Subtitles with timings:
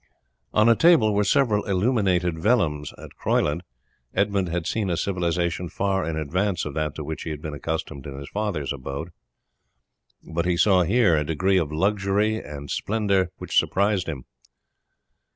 [0.51, 2.91] On a table were several illuminated vellums.
[2.97, 3.61] At Croyland
[4.15, 7.53] Edmund had seen a civilization far in advance of that to which he had been
[7.53, 9.11] accustomed in his father's abode;
[10.23, 14.25] but he saw here a degree of luxury and splendour which surprised him.